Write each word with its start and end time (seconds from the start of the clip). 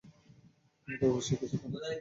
আমাদের 0.87 1.07
অবশ্যই 1.07 1.37
কিছু 1.41 1.55
করা 1.57 1.69
উচিৎ! 1.69 1.83